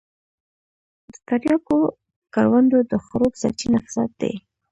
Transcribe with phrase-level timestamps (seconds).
[1.11, 1.77] د تریاکو
[2.33, 4.33] کروندو د خړوب سرچينه فساد دی.